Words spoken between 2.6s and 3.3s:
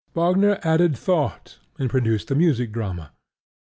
drama.